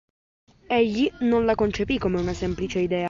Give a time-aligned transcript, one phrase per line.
[0.67, 2.99] Egli non la concepì come una semplice idea.